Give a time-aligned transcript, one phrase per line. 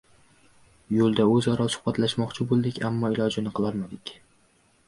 [0.99, 4.17] Yo‘lda o‘zaro suhbatlashmoqchi bo‘ldik, ammo ilojini qilolmadik.